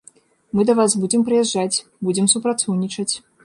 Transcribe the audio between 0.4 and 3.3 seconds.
Мы да вас будзем прыязджаць, будзем супрацоўнічаць.